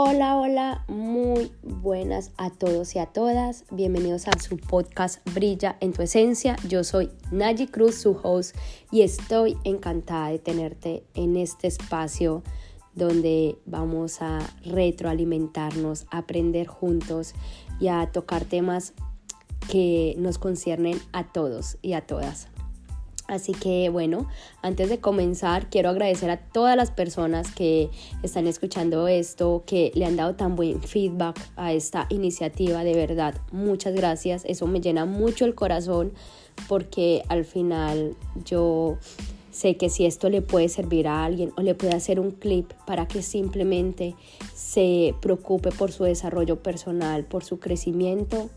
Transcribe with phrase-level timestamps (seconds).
[0.00, 3.64] Hola, hola, muy buenas a todos y a todas.
[3.72, 6.54] Bienvenidos a su podcast Brilla en tu esencia.
[6.68, 8.54] Yo soy Naji Cruz, su host,
[8.92, 12.44] y estoy encantada de tenerte en este espacio
[12.94, 17.34] donde vamos a retroalimentarnos, aprender juntos
[17.80, 18.92] y a tocar temas
[19.68, 22.46] que nos conciernen a todos y a todas.
[23.28, 24.26] Así que bueno,
[24.62, 27.90] antes de comenzar, quiero agradecer a todas las personas que
[28.22, 32.84] están escuchando esto, que le han dado tan buen feedback a esta iniciativa.
[32.84, 34.46] De verdad, muchas gracias.
[34.46, 36.12] Eso me llena mucho el corazón
[36.68, 38.96] porque al final yo
[39.50, 42.72] sé que si esto le puede servir a alguien o le puede hacer un clip
[42.86, 44.14] para que simplemente
[44.54, 48.48] se preocupe por su desarrollo personal, por su crecimiento,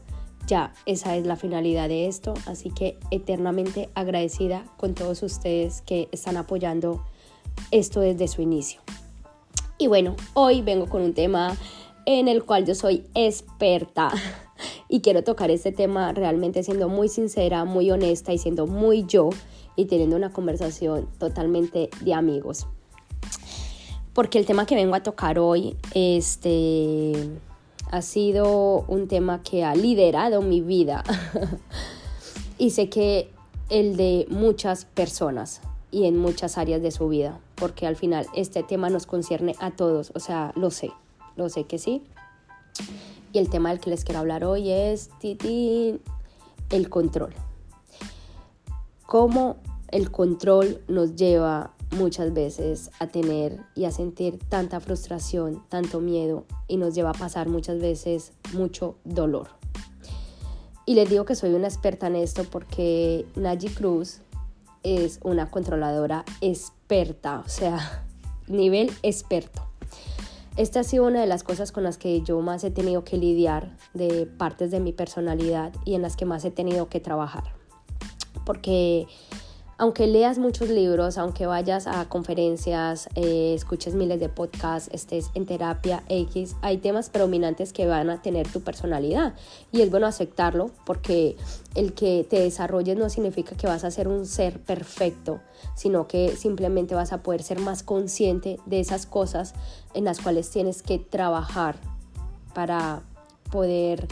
[0.51, 6.09] ya esa es la finalidad de esto, así que eternamente agradecida con todos ustedes que
[6.11, 7.05] están apoyando
[7.71, 8.81] esto desde su inicio.
[9.77, 11.55] Y bueno, hoy vengo con un tema
[12.05, 14.11] en el cual yo soy experta
[14.89, 19.29] y quiero tocar este tema realmente siendo muy sincera, muy honesta y siendo muy yo
[19.77, 22.67] y teniendo una conversación totalmente de amigos.
[24.11, 27.29] Porque el tema que vengo a tocar hoy, este
[27.91, 31.03] ha sido un tema que ha liderado mi vida
[32.57, 33.29] y sé que
[33.69, 35.61] el de muchas personas
[35.91, 39.71] y en muchas áreas de su vida, porque al final este tema nos concierne a
[39.71, 40.91] todos, o sea, lo sé,
[41.35, 42.01] lo sé que sí.
[43.33, 47.33] Y el tema del que les quiero hablar hoy es el control.
[49.05, 49.57] Cómo
[49.89, 56.45] el control nos lleva muchas veces a tener y a sentir tanta frustración, tanto miedo
[56.67, 59.49] y nos lleva a pasar muchas veces mucho dolor.
[60.85, 64.21] Y les digo que soy una experta en esto porque Naji Cruz
[64.83, 68.05] es una controladora experta, o sea,
[68.47, 69.61] nivel experto.
[70.57, 73.17] Esta ha sido una de las cosas con las que yo más he tenido que
[73.17, 77.53] lidiar de partes de mi personalidad y en las que más he tenido que trabajar.
[78.45, 79.07] Porque
[79.81, 85.47] aunque leas muchos libros, aunque vayas a conferencias, eh, escuches miles de podcasts, estés en
[85.47, 89.33] terapia X, hay temas predominantes que van a tener tu personalidad.
[89.71, 91.35] Y es bueno aceptarlo porque
[91.73, 95.39] el que te desarrolles no significa que vas a ser un ser perfecto,
[95.73, 99.55] sino que simplemente vas a poder ser más consciente de esas cosas
[99.95, 101.77] en las cuales tienes que trabajar
[102.53, 103.01] para
[103.49, 104.07] poder,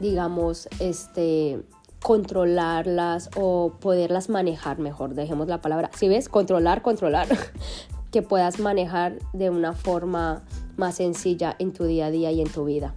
[0.00, 1.60] digamos, este
[2.02, 5.90] controlarlas o poderlas manejar mejor, dejemos la palabra.
[5.96, 7.28] Si ves, controlar, controlar,
[8.10, 10.42] que puedas manejar de una forma
[10.76, 12.94] más sencilla en tu día a día y en tu vida.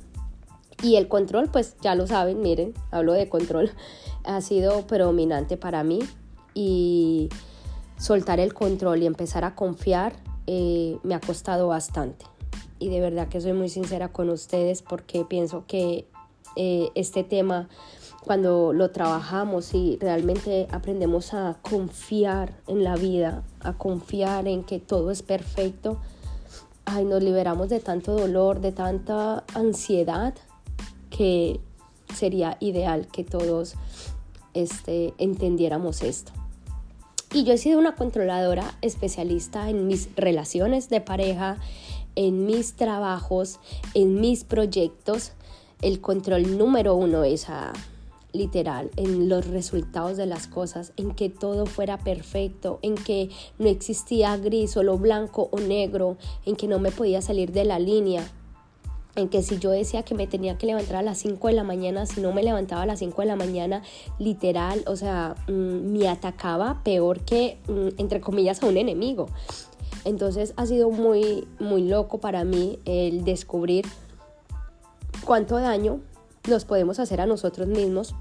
[0.84, 3.72] Y el control, pues ya lo saben, miren, hablo de control,
[4.26, 6.00] ha sido predominante para mí
[6.54, 7.30] y
[7.98, 10.14] soltar el control y empezar a confiar
[10.48, 12.26] eh, me ha costado bastante.
[12.80, 16.08] Y de verdad que soy muy sincera con ustedes porque pienso que
[16.56, 17.70] eh, este tema
[18.26, 24.80] cuando lo trabajamos y realmente aprendemos a confiar en la vida, a confiar en que
[24.80, 26.00] todo es perfecto,
[26.86, 30.34] ay, nos liberamos de tanto dolor, de tanta ansiedad,
[31.12, 31.60] que
[32.16, 33.76] sería ideal que todos
[34.56, 36.32] este, entendiéramos esto.
[37.32, 41.58] Y yo he sido una controladora especialista en mis relaciones de pareja,
[42.16, 43.60] en mis trabajos,
[43.94, 45.34] en mis proyectos.
[45.82, 47.74] El control número uno es a
[48.36, 53.68] literal, en los resultados de las cosas, en que todo fuera perfecto, en que no
[53.68, 58.28] existía gris, solo blanco o negro, en que no me podía salir de la línea,
[59.16, 61.64] en que si yo decía que me tenía que levantar a las 5 de la
[61.64, 63.82] mañana, si no me levantaba a las 5 de la mañana,
[64.20, 69.28] literal, o sea, mm, me atacaba peor que, mm, entre comillas, a un enemigo.
[70.04, 73.86] Entonces ha sido muy, muy loco para mí el descubrir
[75.24, 76.02] cuánto daño
[76.48, 78.14] nos podemos hacer a nosotros mismos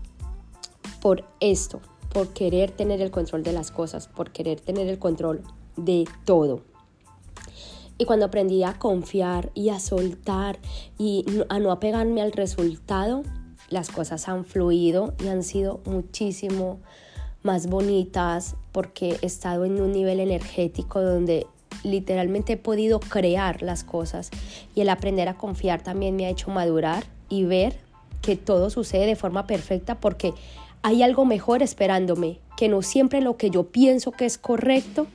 [1.04, 1.82] por esto,
[2.14, 5.42] por querer tener el control de las cosas, por querer tener el control
[5.76, 6.62] de todo.
[7.98, 10.58] Y cuando aprendí a confiar y a soltar
[10.96, 13.22] y a no apegarme al resultado,
[13.68, 16.80] las cosas han fluido y han sido muchísimo
[17.42, 21.46] más bonitas porque he estado en un nivel energético donde
[21.82, 24.30] literalmente he podido crear las cosas
[24.74, 27.78] y el aprender a confiar también me ha hecho madurar y ver
[28.22, 30.32] que todo sucede de forma perfecta porque
[30.84, 35.06] hay algo mejor esperándome, que no siempre lo que yo pienso que es correcto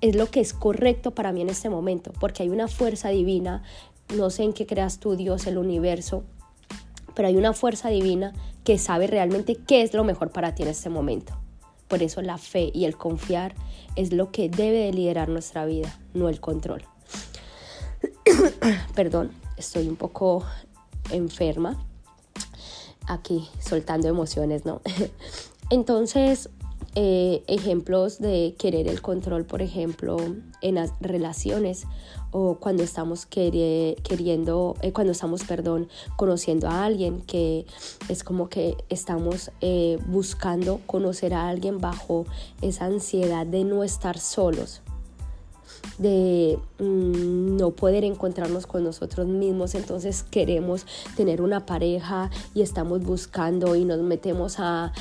[0.00, 3.62] es lo que es correcto para mí en este momento, porque hay una fuerza divina,
[4.16, 6.24] no sé en qué creas tú Dios, el universo,
[7.14, 8.32] pero hay una fuerza divina
[8.64, 11.38] que sabe realmente qué es lo mejor para ti en este momento.
[11.88, 13.54] Por eso la fe y el confiar
[13.96, 16.82] es lo que debe de liderar nuestra vida, no el control.
[18.94, 19.32] Perdón.
[19.58, 20.42] estoy un poco
[21.10, 21.85] enferma.
[23.06, 24.80] Aquí soltando emociones, ¿no?
[25.70, 26.48] Entonces,
[26.98, 30.16] eh, ejemplos de querer el control, por ejemplo,
[30.62, 31.84] en las relaciones
[32.30, 37.66] o cuando estamos queriendo, eh, cuando estamos, perdón, conociendo a alguien, que
[38.08, 42.24] es como que estamos eh, buscando conocer a alguien bajo
[42.62, 44.80] esa ansiedad de no estar solos
[45.98, 50.86] de mm, no poder encontrarnos con nosotros mismos, entonces queremos
[51.16, 54.92] tener una pareja y estamos buscando y nos metemos a,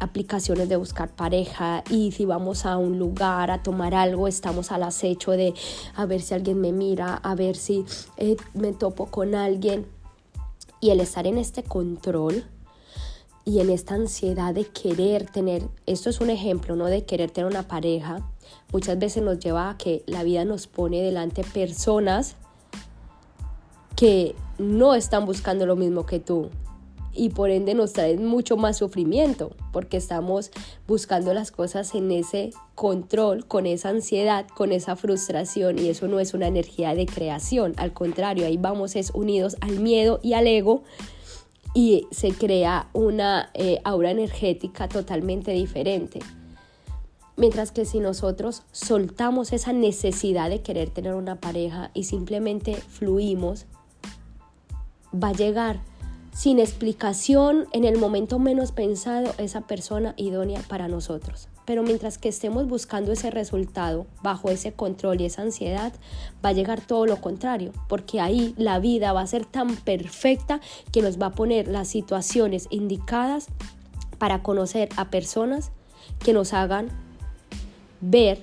[0.00, 1.84] aplicaciones de buscar pareja.
[1.90, 5.52] Y si vamos a un lugar a tomar algo estamos al acecho de
[5.94, 7.84] a ver si alguien me mira, a ver si
[8.16, 9.86] eh, me topo con alguien.
[10.80, 12.44] Y el estar en este control
[13.44, 16.86] y en esta ansiedad de querer tener, esto es un ejemplo, ¿no?
[16.86, 18.26] De querer tener una pareja,
[18.72, 22.36] muchas veces nos lleva a que la vida nos pone delante personas
[23.96, 26.50] que no están buscando lo mismo que tú
[27.12, 30.50] y por ende nos traen mucho más sufrimiento porque estamos
[30.86, 36.18] buscando las cosas en ese control, con esa ansiedad, con esa frustración y eso no
[36.18, 40.46] es una energía de creación, al contrario, ahí vamos es unidos al miedo y al
[40.46, 40.82] ego
[41.74, 46.20] y se crea una eh, aura energética totalmente diferente.
[47.36, 53.66] Mientras que si nosotros soltamos esa necesidad de querer tener una pareja y simplemente fluimos,
[55.12, 55.80] va a llegar
[56.32, 61.48] sin explicación en el momento menos pensado esa persona idónea para nosotros.
[61.64, 65.92] Pero mientras que estemos buscando ese resultado bajo ese control y esa ansiedad,
[66.44, 70.60] va a llegar todo lo contrario, porque ahí la vida va a ser tan perfecta
[70.92, 73.46] que nos va a poner las situaciones indicadas
[74.18, 75.70] para conocer a personas
[76.18, 76.88] que nos hagan
[78.00, 78.42] ver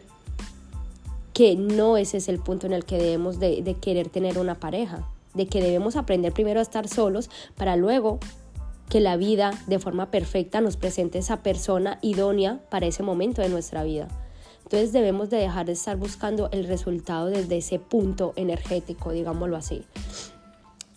[1.33, 5.07] que no ese es el punto en el que debemos de, querer tener una pareja,
[5.33, 8.19] de que debemos aprender primero a estar solos para luego
[8.91, 13.47] que la vida de forma perfecta nos presente esa persona idónea para ese momento de
[13.47, 14.09] nuestra vida.
[14.63, 19.85] Entonces debemos de dejar de estar buscando el resultado desde ese punto energético, digámoslo así.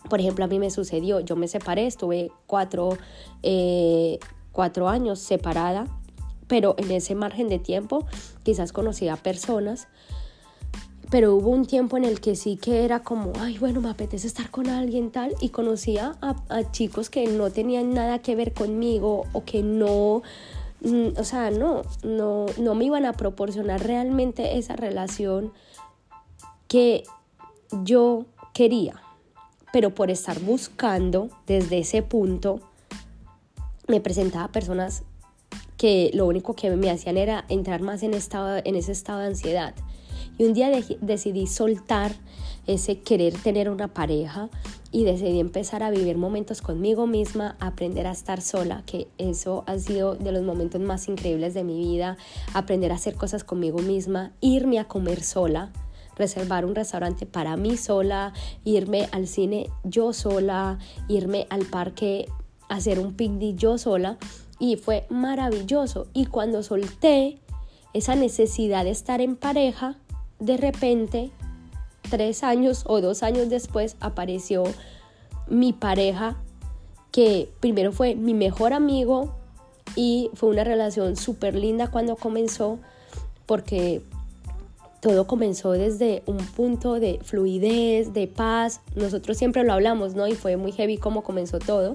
[0.09, 2.97] Por ejemplo, a mí me sucedió, yo me separé, estuve cuatro,
[3.43, 4.19] eh,
[4.51, 5.87] cuatro años separada,
[6.47, 8.05] pero en ese margen de tiempo
[8.43, 9.87] quizás conocí a personas
[11.09, 14.27] pero hubo un tiempo en el que sí que era como, ay, bueno, me apetece
[14.27, 19.25] estar con alguien tal, y conocía a, chicos que no tenían nada que ver conmigo
[19.33, 20.23] o que no,
[20.81, 25.53] mm, o sea, no, no, no me iban a proporcionar realmente esa relación
[26.67, 27.03] que
[27.83, 29.01] yo quería,
[29.71, 32.61] pero por estar buscando desde ese punto,
[33.87, 35.03] me presentaba personas
[35.77, 39.27] que lo único que me hacían era entrar más en, estado, en ese estado de
[39.27, 39.75] ansiedad
[40.37, 40.69] y un día
[41.01, 42.13] decidí soltar
[42.67, 44.49] ese querer tener una pareja
[44.91, 49.77] y decidí empezar a vivir momentos conmigo misma, aprender a estar sola, que eso ha
[49.77, 52.17] sido de los momentos más increíbles de mi vida,
[52.53, 55.71] aprender a hacer cosas conmigo misma, irme a comer sola,
[56.15, 58.33] reservar un restaurante para mí sola,
[58.63, 62.27] irme al cine yo sola, irme al parque
[62.69, 64.17] hacer un picnic yo sola
[64.59, 66.07] y fue maravilloso.
[66.13, 67.39] Y cuando solté
[67.93, 69.97] esa necesidad de estar en pareja,
[70.39, 71.31] de repente,
[72.09, 74.63] tres años o dos años después, apareció
[75.47, 76.35] mi pareja,
[77.11, 79.35] que primero fue mi mejor amigo
[79.95, 82.79] y fue una relación súper linda cuando comenzó,
[83.45, 84.01] porque
[85.01, 88.81] todo comenzó desde un punto de fluidez, de paz.
[88.95, 90.27] Nosotros siempre lo hablamos, ¿no?
[90.27, 91.93] Y fue muy heavy como comenzó todo,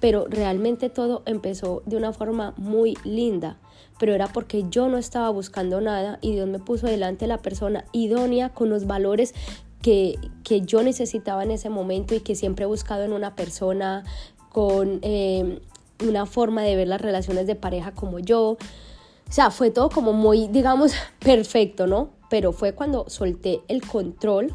[0.00, 3.58] pero realmente todo empezó de una forma muy linda
[3.98, 7.84] pero era porque yo no estaba buscando nada y Dios me puso delante la persona
[7.92, 9.34] idónea con los valores
[9.82, 10.18] que,
[10.66, 14.04] yo necesitaba en ese momento y que siempre he buscado en una persona
[14.50, 15.60] con eh,
[16.06, 18.52] una forma de ver las relaciones de pareja como yo.
[18.52, 22.10] O sea, fue todo como muy, digamos, perfecto, ¿no?
[22.30, 24.54] Pero fue cuando solté el control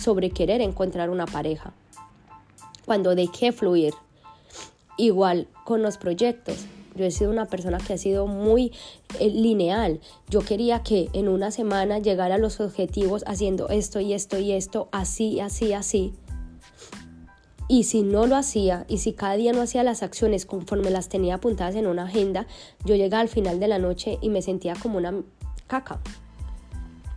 [0.00, 1.72] sobre querer encontrar una pareja.
[2.84, 3.94] Cuando dejé fluir.
[4.96, 6.66] Igual con los proyectos.
[6.94, 8.72] Yo he sido una persona que ha sido muy
[9.18, 10.00] eh, lineal.
[10.28, 14.52] Yo quería que en una semana llegara a los objetivos haciendo esto y esto y
[14.52, 16.12] esto, así, así, así.
[17.68, 21.08] Y si no lo hacía, y si cada día no hacía las acciones conforme las
[21.08, 22.46] tenía apuntadas en una agenda,
[22.84, 25.22] yo llegaba al final de la noche y me sentía como una
[25.68, 26.00] caca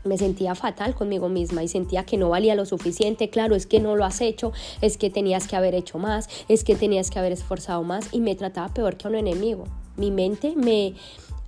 [0.05, 3.29] me sentía fatal conmigo misma y sentía que no valía lo suficiente.
[3.29, 6.63] Claro, es que no lo has hecho, es que tenías que haber hecho más, es
[6.63, 9.65] que tenías que haber esforzado más y me trataba peor que a un enemigo.
[9.97, 10.93] Mi mente me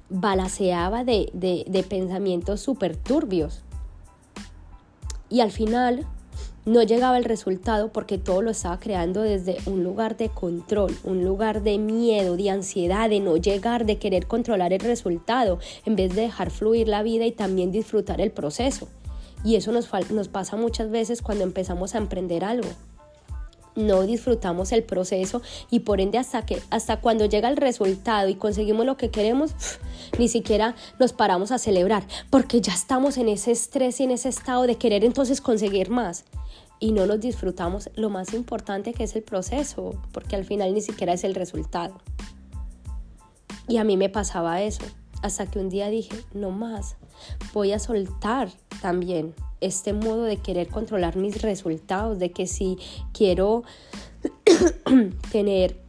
[0.10, 3.62] balaseaba de, de, de pensamientos súper turbios.
[5.30, 6.06] Y al final
[6.68, 11.24] no llegaba el resultado porque todo lo estaba creando desde un lugar de control, un
[11.24, 16.14] lugar de miedo, de ansiedad, de no llegar, de querer controlar el resultado, en vez
[16.14, 18.90] de dejar fluir la vida y también disfrutar el proceso.
[19.46, 19.88] Y eso nos,
[20.28, 22.68] pasa muchas veces cuando empezamos a emprender algo
[23.78, 28.36] no disfrutamos el proceso y por ende hasta que hasta cuando llega el resultado y
[28.36, 29.52] conseguimos lo que queremos,
[30.20, 34.30] ni siquiera nos paramos a celebrar, porque ya estamos en ese estrés y en ese
[34.30, 36.26] estado de querer entonces conseguir más
[36.80, 40.82] y no nos disfrutamos lo más importante que es el proceso, porque al final ni
[40.82, 42.00] siquiera es el resultado.
[43.68, 44.84] Y a mí me pasaba eso,
[45.22, 46.96] hasta que un día dije, no más,
[47.54, 48.50] voy a soltar
[48.82, 52.78] también este modo de querer controlar mis resultados, de que si
[53.14, 53.64] quiero
[55.32, 55.82] tener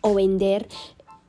[0.00, 0.68] o vender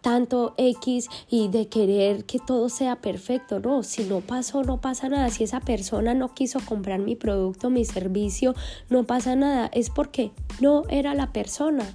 [0.01, 3.59] tanto X y de querer que todo sea perfecto.
[3.59, 5.29] No, si no pasó, no pasa nada.
[5.29, 8.55] Si esa persona no quiso comprar mi producto, mi servicio,
[8.89, 9.69] no pasa nada.
[9.73, 10.31] Es porque
[10.61, 11.85] no era la persona.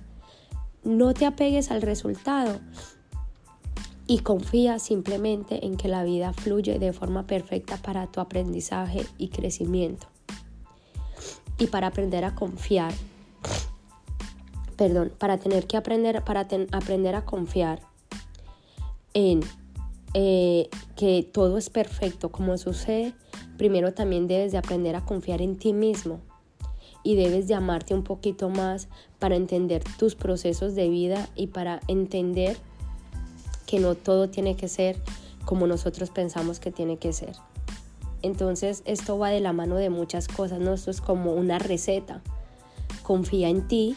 [0.83, 2.61] No te apegues al resultado.
[4.07, 9.29] Y confía simplemente en que la vida fluye de forma perfecta para tu aprendizaje y
[9.29, 10.07] crecimiento.
[11.59, 12.93] Y para aprender a confiar,
[14.77, 17.81] perdón, para tener que aprender, para aprender a confiar
[19.15, 19.41] en
[20.13, 23.15] eh, que todo es perfecto como sucede,
[23.57, 26.21] primero también debes de aprender a confiar en ti mismo
[27.03, 31.81] y debes de amarte un poquito más para entender tus procesos de vida y para
[31.87, 32.57] entender
[33.67, 34.97] que no todo tiene que ser
[35.45, 37.37] como nosotros pensamos que tiene que ser.
[38.23, 40.73] Entonces esto va de la mano de muchas cosas, ¿no?
[40.73, 42.23] Esto es como una receta.
[43.03, 43.97] Confía en ti,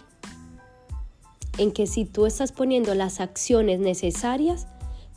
[1.57, 4.67] en que si tú estás poniendo las acciones necesarias,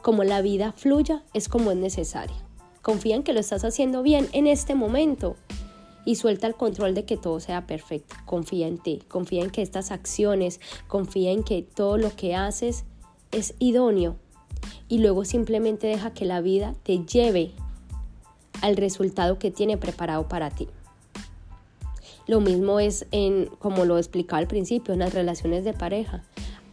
[0.00, 2.36] como la vida fluya, es como es necesaria.
[2.82, 5.36] Confía en que lo estás haciendo bien en este momento
[6.04, 8.14] y suelta el control de que todo sea perfecto.
[8.24, 12.84] Confía en ti, confía en que estas acciones, confía en que todo lo que haces
[13.32, 14.16] es idóneo
[14.90, 17.52] y luego simplemente deja que la vida te lleve
[18.60, 20.68] al resultado que tiene preparado para ti.
[22.26, 26.24] Lo mismo es en, como lo explicaba al principio, en las relaciones de pareja.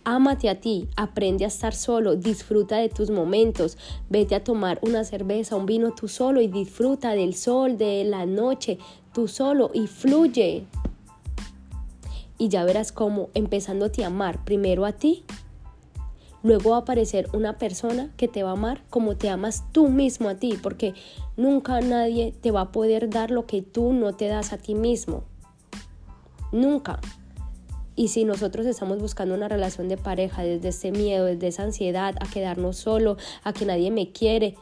[0.04, 3.78] Ámate a ti, aprende a estar solo, disfruta de tus momentos,
[4.10, 8.26] vete a tomar una cerveza, un vino tú solo y disfruta del sol, de la
[8.26, 8.80] noche,
[9.14, 10.66] tú solo y fluye.
[12.40, 15.24] Y ya verás cómo empezándote a amar primero a ti,
[16.44, 19.90] luego va a aparecer una persona que te va a amar como te amas tú
[19.90, 20.94] mismo a ti, porque
[21.36, 24.76] nunca nadie te va a poder dar lo que tú no te das a ti
[24.76, 25.24] mismo.
[26.52, 27.00] Nunca.
[27.96, 32.16] Y si nosotros estamos buscando una relación de pareja desde ese miedo, desde esa ansiedad
[32.20, 34.56] a quedarnos solo, a que nadie me quiere,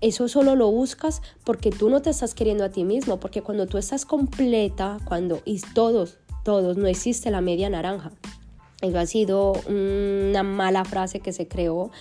[0.00, 3.66] eso solo lo buscas porque tú no te estás queriendo a ti mismo, porque cuando
[3.66, 8.12] tú estás completa, cuando y todos, todos, no existe la media naranja.
[8.82, 11.92] Eso ha sido una mala frase que se creó,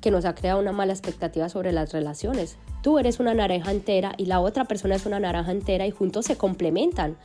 [0.00, 2.56] que nos ha creado una mala expectativa sobre las relaciones.
[2.82, 6.24] Tú eres una naranja entera y la otra persona es una naranja entera y juntos
[6.24, 7.18] se complementan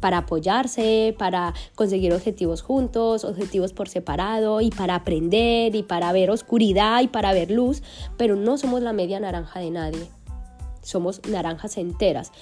[0.00, 6.30] para apoyarse, para conseguir objetivos juntos, objetivos por separado y para aprender y para ver
[6.30, 7.82] oscuridad y para ver luz,
[8.16, 10.06] pero no somos la media naranja de nadie.
[10.82, 12.32] Somos naranjas enteras.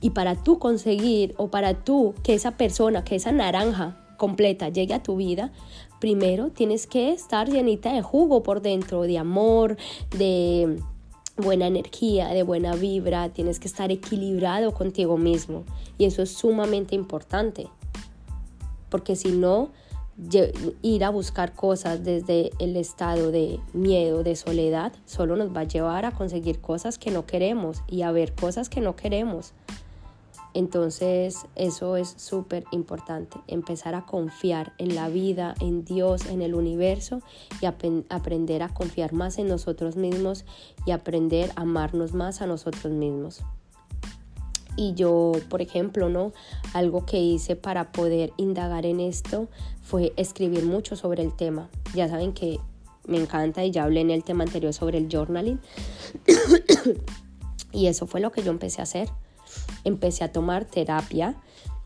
[0.00, 4.92] Y para tú conseguir o para tú que esa persona, que esa naranja completa llegue
[4.92, 5.50] a tu vida,
[5.98, 9.78] primero tienes que estar llenita de jugo por dentro, de amor,
[10.10, 10.78] de
[11.38, 15.64] buena energía, de buena vibra, tienes que estar equilibrado contigo mismo
[15.96, 17.68] y eso es sumamente importante.
[18.90, 19.70] Porque si no,
[20.82, 25.64] ir a buscar cosas desde el estado de miedo, de soledad, solo nos va a
[25.64, 29.52] llevar a conseguir cosas que no queremos y a ver cosas que no queremos.
[30.54, 36.54] Entonces eso es súper importante, empezar a confiar en la vida, en Dios, en el
[36.54, 37.20] universo
[37.60, 40.44] y aprender a confiar más en nosotros mismos
[40.86, 43.42] y aprender a amarnos más a nosotros mismos.
[44.76, 46.32] Y yo, por ejemplo, ¿no?
[46.72, 49.48] Algo que hice para poder indagar en esto
[49.82, 51.68] fue escribir mucho sobre el tema.
[51.94, 52.60] Ya saben que
[53.06, 55.60] me encanta y ya hablé en el tema anterior sobre el journaling.
[57.72, 59.08] y eso fue lo que yo empecé a hacer
[59.84, 61.36] empecé a tomar terapia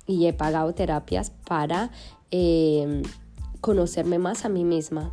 [0.07, 1.91] y he pagado terapias para
[2.31, 3.03] eh,
[3.61, 5.13] conocerme más a mí misma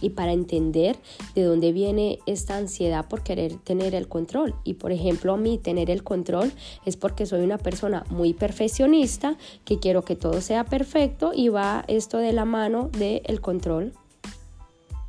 [0.00, 0.96] y para entender
[1.34, 4.54] de dónde viene esta ansiedad por querer tener el control.
[4.64, 6.52] Y por ejemplo, a mí tener el control
[6.84, 11.84] es porque soy una persona muy perfeccionista, que quiero que todo sea perfecto y va
[11.88, 13.92] esto de la mano del el control.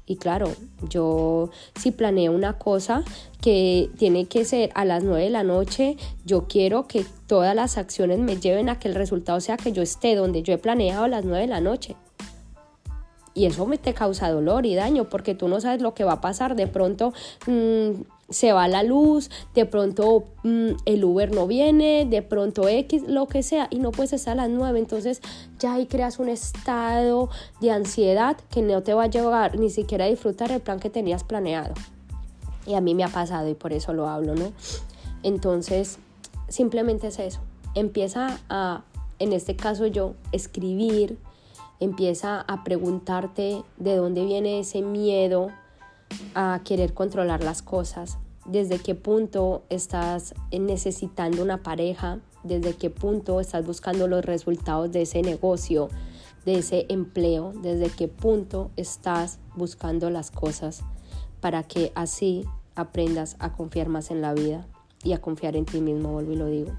[0.10, 0.54] Y claro,
[0.90, 3.04] yo si planeo una cosa
[3.42, 7.78] que tiene que ser a las 9 de la noche, yo quiero que todas las
[7.78, 11.04] acciones me lleven a que el resultado sea que yo esté donde yo he planeado
[11.04, 11.98] a las 9 de la noche.
[13.34, 16.14] Y eso me te causa dolor y daño porque tú no sabes lo que va
[16.14, 16.56] a pasar.
[16.56, 17.14] De pronto
[17.46, 17.92] mm,
[18.30, 23.28] se va la luz, de pronto mm, el Uber no viene, de pronto X, lo
[23.28, 24.80] que sea, y no puedes estar a las 9.
[24.80, 25.22] Entonces
[25.60, 27.30] ya ahí creas un estado
[27.62, 30.90] de ansiedad que no te va a llevar ni siquiera a disfrutar el plan que
[30.90, 31.74] tenías planeado.
[32.66, 34.52] Y a mí me ha pasado y por eso lo hablo, ¿no?
[35.24, 36.00] Entonces,
[36.50, 37.40] simplemente es eso.
[37.76, 38.84] Empieza a,
[39.20, 41.18] en este caso yo, escribir,
[41.80, 45.50] empieza a preguntarte de dónde viene ese miedo
[46.36, 53.40] a querer controlar las cosas, desde qué punto estás necesitando una pareja, desde qué punto
[53.40, 55.90] estás buscando los resultados de ese negocio,
[56.46, 60.82] de ese empleo, desde qué punto estás buscando las cosas
[61.42, 62.46] para que así
[62.76, 64.66] aprendas a confiar más en la vida
[65.04, 66.72] y a confiar en ti mismo, vuelvo y lo digo.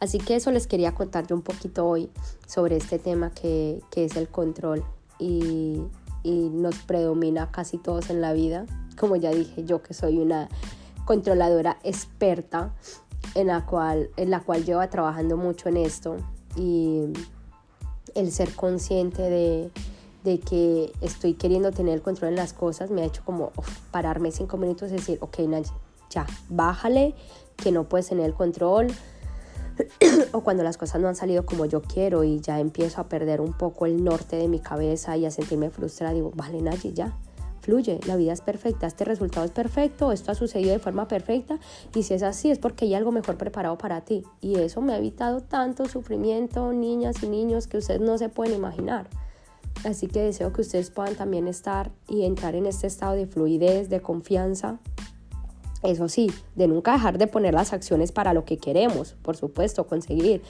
[0.00, 2.08] Así que eso les quería contar yo un poquito hoy
[2.46, 4.84] sobre este tema que, que es el control
[5.18, 5.80] y,
[6.22, 8.66] y nos predomina casi todos en la vida.
[8.98, 10.48] Como ya dije, yo que soy una
[11.04, 12.74] controladora experta
[13.34, 16.16] en la cual, en la cual lleva trabajando mucho en esto
[16.56, 17.04] y
[18.14, 19.70] el ser consciente de,
[20.24, 23.52] de que estoy queriendo tener el control en las cosas me ha hecho como
[23.90, 25.38] pararme cinco minutos y decir, ok,
[26.10, 27.14] ya, bájale,
[27.56, 28.88] que no puedes tener el control,
[30.32, 33.40] o cuando las cosas no han salido como yo quiero y ya empiezo a perder
[33.40, 37.16] un poco el norte de mi cabeza y a sentirme frustrada, digo, vale, Nayi, ya,
[37.60, 41.58] fluye, la vida es perfecta, este resultado es perfecto, esto ha sucedido de forma perfecta
[41.94, 44.24] y si es así es porque hay algo mejor preparado para ti.
[44.40, 48.54] Y eso me ha evitado tanto sufrimiento, niñas y niños que ustedes no se pueden
[48.54, 49.08] imaginar.
[49.84, 53.88] Así que deseo que ustedes puedan también estar y entrar en este estado de fluidez,
[53.88, 54.78] de confianza,
[55.82, 59.86] eso sí, de nunca dejar de poner las acciones para lo que queremos, por supuesto,
[59.86, 60.42] conseguir,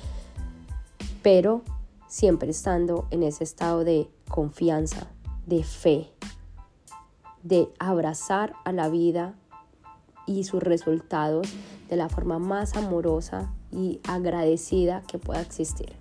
[1.23, 1.63] pero
[2.07, 5.09] siempre estando en ese estado de confianza,
[5.47, 6.11] de fe,
[7.43, 9.35] de abrazar a la vida
[10.27, 11.49] y sus resultados
[11.89, 15.95] de la forma más amorosa y agradecida que pueda existir.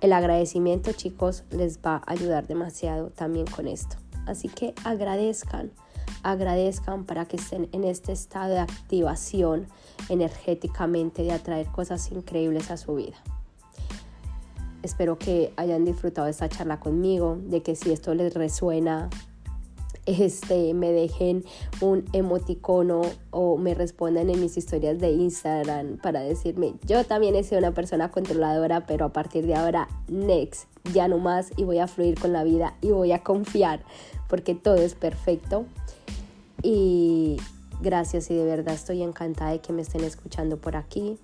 [0.00, 3.96] El agradecimiento, chicos, les va a ayudar demasiado también con esto.
[4.26, 5.72] Así que agradezcan
[6.22, 9.66] agradezcan para que estén en este estado de activación
[10.08, 13.16] energéticamente de atraer cosas increíbles a su vida.
[14.82, 19.10] Espero que hayan disfrutado esta charla conmigo, de que si esto les resuena,
[20.06, 21.44] este, me dejen
[21.82, 27.42] un emoticono o me respondan en mis historias de Instagram para decirme, yo también he
[27.44, 31.78] sido una persona controladora, pero a partir de ahora, next, ya no más y voy
[31.78, 33.84] a fluir con la vida y voy a confiar
[34.28, 35.66] porque todo es perfecto
[36.62, 37.36] y
[37.80, 41.18] gracias y de verdad estoy encantada de que me estén escuchando por aquí.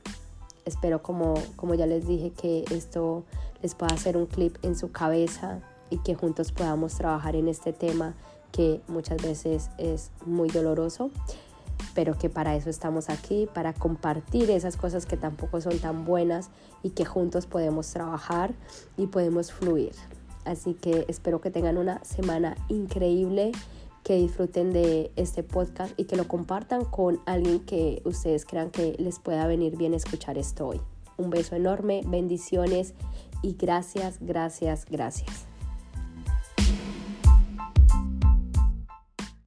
[0.64, 3.24] Espero como, como ya les dije que esto
[3.62, 7.72] les pueda hacer un clip en su cabeza y que juntos podamos trabajar en este
[7.72, 8.14] tema
[8.52, 11.10] que muchas veces es muy doloroso,
[11.94, 16.50] pero que para eso estamos aquí, para compartir esas cosas que tampoco son tan buenas
[16.82, 18.54] y que juntos podemos trabajar
[18.96, 19.92] y podemos fluir.
[20.44, 23.52] Así que espero que tengan una semana increíble
[24.04, 28.94] que disfruten de este podcast y que lo compartan con alguien que ustedes crean que
[28.98, 30.80] les pueda venir bien escuchar esto hoy.
[31.16, 32.94] Un beso enorme, bendiciones
[33.42, 35.46] y gracias, gracias, gracias.